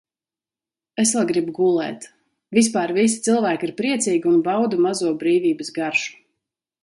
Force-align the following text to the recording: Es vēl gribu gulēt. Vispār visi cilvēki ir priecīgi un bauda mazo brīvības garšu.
Es 1.01 1.11
vēl 1.17 1.27
gribu 1.31 1.53
gulēt. 1.57 2.07
Vispār 2.59 2.95
visi 2.97 3.21
cilvēki 3.27 3.69
ir 3.71 3.75
priecīgi 3.83 4.31
un 4.33 4.41
bauda 4.49 4.79
mazo 4.87 5.15
brīvības 5.25 5.73
garšu. 5.77 6.19